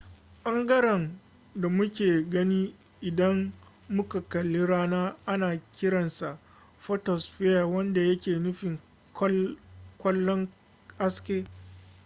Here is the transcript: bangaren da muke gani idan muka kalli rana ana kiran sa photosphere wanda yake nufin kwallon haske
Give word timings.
bangaren 0.43 1.19
da 1.55 1.69
muke 1.69 2.21
gani 2.29 2.75
idan 3.01 3.53
muka 3.89 4.21
kalli 4.29 4.65
rana 4.67 5.15
ana 5.25 5.61
kiran 5.79 6.09
sa 6.09 6.37
photosphere 6.79 7.63
wanda 7.65 8.01
yake 8.01 8.31
nufin 8.39 8.79
kwallon 9.97 10.47
haske 10.97 11.45